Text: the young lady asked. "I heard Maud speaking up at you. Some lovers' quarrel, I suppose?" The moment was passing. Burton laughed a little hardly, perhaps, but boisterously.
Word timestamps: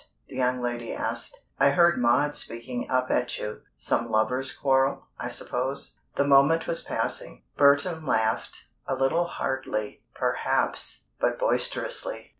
the 0.27 0.35
young 0.35 0.59
lady 0.63 0.91
asked. 0.91 1.43
"I 1.59 1.69
heard 1.69 1.95
Maud 1.99 2.35
speaking 2.35 2.89
up 2.89 3.11
at 3.11 3.37
you. 3.37 3.61
Some 3.77 4.09
lovers' 4.09 4.51
quarrel, 4.51 5.05
I 5.19 5.27
suppose?" 5.27 5.99
The 6.15 6.23
moment 6.23 6.65
was 6.65 6.81
passing. 6.81 7.43
Burton 7.55 8.03
laughed 8.03 8.65
a 8.87 8.95
little 8.95 9.25
hardly, 9.25 10.01
perhaps, 10.15 11.03
but 11.19 11.37
boisterously. 11.37 12.29